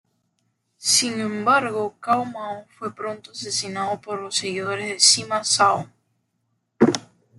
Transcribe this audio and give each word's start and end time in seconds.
Sin 0.79 1.19
embargo, 1.19 1.93
Cao 1.99 2.25
Mao 2.25 2.65
fue 2.69 2.95
pronto 2.95 3.29
asesinado 3.33 4.01
por 4.01 4.19
los 4.19 4.35
seguidores 4.35 4.89
de 4.89 4.99
Sima 4.99 5.43
Zhao. 5.43 5.89